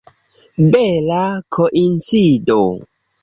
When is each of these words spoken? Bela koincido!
Bela 0.71 1.19
koincido! 1.57 2.59